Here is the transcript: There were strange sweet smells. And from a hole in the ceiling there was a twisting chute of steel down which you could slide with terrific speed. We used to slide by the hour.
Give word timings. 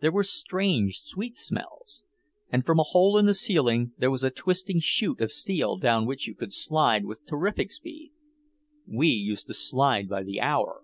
There 0.00 0.12
were 0.12 0.24
strange 0.24 1.00
sweet 1.00 1.38
smells. 1.38 2.02
And 2.50 2.66
from 2.66 2.78
a 2.78 2.82
hole 2.82 3.16
in 3.16 3.24
the 3.24 3.32
ceiling 3.32 3.92
there 3.96 4.10
was 4.10 4.22
a 4.22 4.30
twisting 4.30 4.78
chute 4.78 5.22
of 5.22 5.32
steel 5.32 5.78
down 5.78 6.04
which 6.04 6.26
you 6.28 6.34
could 6.34 6.52
slide 6.52 7.06
with 7.06 7.24
terrific 7.24 7.72
speed. 7.72 8.12
We 8.86 9.08
used 9.08 9.46
to 9.46 9.54
slide 9.54 10.06
by 10.06 10.22
the 10.22 10.38
hour. 10.38 10.82